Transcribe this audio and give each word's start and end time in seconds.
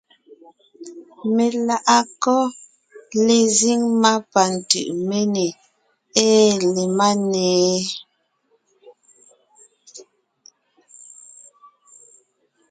Meláʼakɔ́ 1.35 2.41
lezíŋ 3.25 3.81
má 4.01 4.11
pa 4.31 4.43
Tʉʼméne 4.69 5.45
ée 6.25 6.51
le 6.73 6.83
Máne? 6.97 7.45